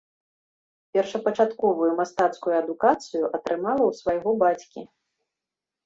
[0.97, 4.81] Першапачатковую мастацкую адукацыю атрымала ў свайго бацькі.